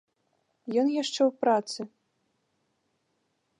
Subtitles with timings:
[0.81, 1.81] Ён яшчэ ў працы.